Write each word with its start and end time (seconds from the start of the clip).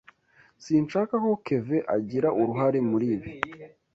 Sinshaka 0.63 1.13
ko 1.23 1.31
Kevin 1.45 1.83
agira 1.97 2.27
uruhare 2.41 2.79
muri 2.89 3.05
ibi. 3.15 3.29